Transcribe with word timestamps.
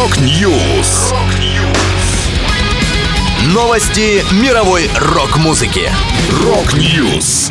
Rock 0.00 0.50
News. 0.50 1.12
Новости 3.52 4.24
мировой 4.42 4.88
рок-музыки. 4.98 5.90
Rock 6.42 6.90
News. 6.90 7.50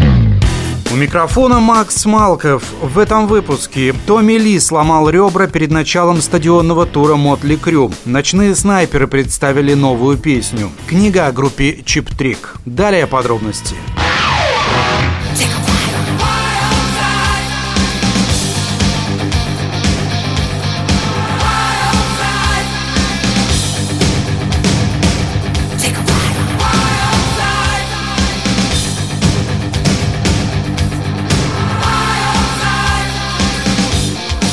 У 0.92 0.96
микрофона 0.96 1.60
Макс 1.60 2.08
Малков. 2.08 2.64
В 2.82 2.98
этом 2.98 3.28
выпуске 3.28 3.94
Томми 4.08 4.34
Ли 4.34 4.60
сломал 4.60 5.12
ребра 5.12 5.46
перед 5.46 5.70
началом 5.70 6.22
стадионного 6.24 6.88
тура 6.88 7.16
Mötley 7.18 7.56
Crüe. 7.56 7.92
Ночные 8.06 8.56
снайперы 8.56 9.06
представили 9.06 9.76
новую 9.76 10.18
песню. 10.18 10.72
Книга 10.88 11.28
о 11.28 11.32
группе 11.32 11.84
Cheap 11.86 12.10
Trick. 12.16 12.56
Далее 12.66 13.06
подробности. 13.06 13.76
Томми 13.76 13.99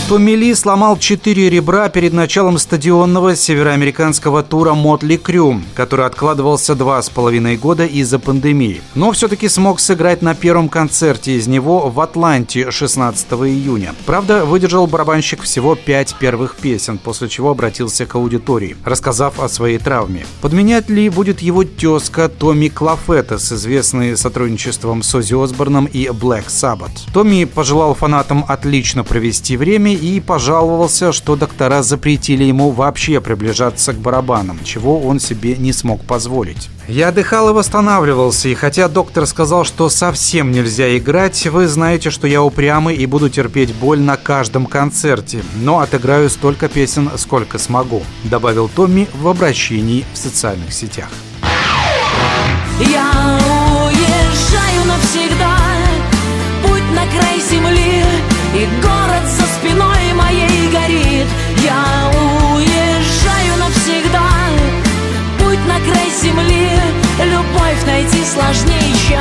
Ли 0.08 0.54
сломал 0.54 0.98
четыре 0.98 1.50
ребра 1.50 1.88
перед 1.88 2.12
началом 2.12 2.58
стадионного 2.58 3.34
североамериканского 3.34 4.44
тура 4.44 4.72
Мотли 4.72 5.16
Крю, 5.16 5.60
который 5.74 6.06
откладывался 6.06 6.76
два 6.76 7.02
с 7.02 7.10
половиной 7.10 7.56
года 7.56 7.84
из-за 7.84 8.20
пандемии. 8.20 8.82
Но 8.94 9.10
все-таки 9.10 9.48
смог 9.48 9.80
сыграть 9.80 10.22
на 10.22 10.36
первом 10.36 10.68
концерте 10.68 11.32
из 11.32 11.48
него 11.48 11.90
в 11.90 12.00
Атланте 12.00 12.70
16 12.70 13.26
июня. 13.32 13.96
Правда, 14.06 14.44
выдержал 14.44 14.86
барабанщик 14.86 15.42
всего 15.42 15.74
пять 15.74 16.14
первых 16.14 16.54
песен, 16.54 16.98
после 16.98 17.28
чего 17.28 17.50
обратился 17.50 18.06
к 18.06 18.14
аудитории, 18.14 18.76
рассказав 18.84 19.40
о 19.40 19.48
своей 19.48 19.78
травме. 19.78 20.24
Подменять 20.40 20.88
Ли 20.88 21.08
будет 21.08 21.40
его 21.40 21.64
тезка 21.64 22.28
Томми 22.28 22.68
Клафетес, 22.68 23.52
известный 23.52 24.16
сотрудничеством 24.16 25.02
с 25.02 25.12
Ози 25.14 25.34
Осборном 25.34 25.86
и 25.86 26.06
Black 26.06 26.46
Sabbath. 26.46 27.12
Томми 27.12 27.44
пожелал 27.44 27.94
фанатам 27.94 28.44
отлично 28.46 29.02
провести 29.02 29.56
время 29.56 29.95
и 29.96 30.20
пожаловался, 30.20 31.12
что 31.12 31.36
доктора 31.36 31.82
запретили 31.82 32.44
ему 32.44 32.70
вообще 32.70 33.20
приближаться 33.20 33.92
к 33.92 33.96
барабанам, 33.96 34.60
чего 34.64 35.00
он 35.00 35.18
себе 35.20 35.56
не 35.56 35.72
смог 35.72 36.02
позволить. 36.04 36.68
Я 36.88 37.08
отдыхал 37.08 37.50
и 37.50 37.52
восстанавливался, 37.52 38.48
и 38.48 38.54
хотя 38.54 38.88
доктор 38.88 39.26
сказал, 39.26 39.64
что 39.64 39.88
совсем 39.88 40.52
нельзя 40.52 40.96
играть, 40.96 41.46
вы 41.46 41.66
знаете, 41.66 42.10
что 42.10 42.28
я 42.28 42.42
упрямый 42.42 42.94
и 42.94 43.06
буду 43.06 43.28
терпеть 43.28 43.74
боль 43.74 44.00
на 44.00 44.16
каждом 44.16 44.66
концерте, 44.66 45.42
но 45.56 45.80
отыграю 45.80 46.30
столько 46.30 46.68
песен, 46.68 47.10
сколько 47.16 47.58
смогу», 47.58 48.02
добавил 48.24 48.68
Томми 48.68 49.08
в 49.14 49.26
обращении 49.26 50.04
в 50.12 50.18
социальных 50.18 50.72
сетях. 50.72 51.08
Я 52.78 53.15
сложнее, 68.36 68.94
чем 69.08 69.20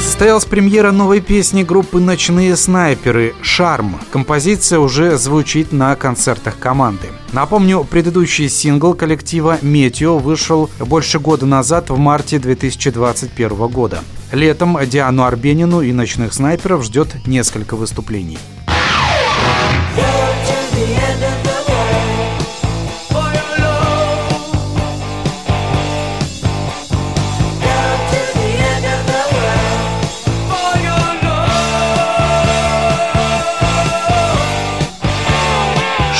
Состоялась 0.00 0.44
премьера 0.44 0.90
новой 0.90 1.20
песни 1.20 1.62
группы 1.62 1.98
«Ночные 1.98 2.56
снайперы» 2.56 3.34
«Шарм». 3.42 3.98
Композиция 4.10 4.78
уже 4.78 5.16
звучит 5.16 5.72
на 5.72 5.94
концертах 5.96 6.58
команды. 6.58 7.06
Напомню, 7.32 7.86
предыдущий 7.88 8.48
сингл 8.48 8.92
коллектива 8.94 9.58
«Метео» 9.62 10.18
вышел 10.18 10.68
больше 10.78 11.20
года 11.20 11.46
назад, 11.46 11.90
в 11.90 11.96
марте 11.96 12.38
2021 12.38 13.68
года. 13.68 14.00
Летом 14.32 14.78
Диану 14.86 15.24
Арбенину 15.24 15.80
и 15.80 15.92
«Ночных 15.92 16.34
снайперов» 16.34 16.84
ждет 16.84 17.26
несколько 17.26 17.76
выступлений. 17.76 18.38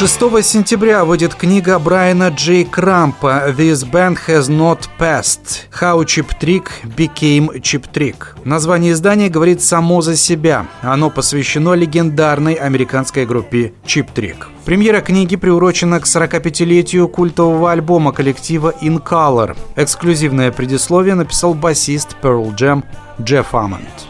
Шестого 0.00 0.40
сентября 0.40 1.04
выйдет 1.04 1.34
книга 1.34 1.78
Брайана 1.78 2.28
Джей 2.28 2.64
Крампа 2.64 3.50
«This 3.54 3.84
band 3.84 4.16
has 4.26 4.48
not 4.48 4.88
passed. 4.98 5.68
How 5.78 6.02
Chip 6.06 6.28
Trick 6.40 6.70
became 6.96 7.60
Chip 7.60 7.84
Trick». 7.92 8.16
Название 8.44 8.92
издания 8.92 9.28
говорит 9.28 9.60
само 9.60 10.00
за 10.00 10.16
себя. 10.16 10.66
Оно 10.80 11.10
посвящено 11.10 11.74
легендарной 11.74 12.54
американской 12.54 13.26
группе 13.26 13.74
Chip 13.84 14.06
Trick. 14.14 14.38
Премьера 14.64 15.02
книги 15.02 15.36
приурочена 15.36 16.00
к 16.00 16.06
45-летию 16.06 17.06
культового 17.06 17.70
альбома 17.70 18.12
коллектива 18.12 18.72
In 18.80 19.04
Color. 19.04 19.54
Эксклюзивное 19.76 20.50
предисловие 20.50 21.14
написал 21.14 21.52
басист 21.52 22.16
Pearl 22.22 22.56
Jam 22.56 22.84
Джефф 23.20 23.54
Амонд. 23.54 24.09